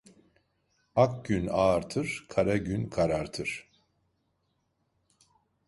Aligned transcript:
Ak 0.95 1.25
gün 1.25 1.47
ağartır, 1.47 2.25
kara 2.29 2.57
gün 2.57 2.89
karartır. 2.89 3.69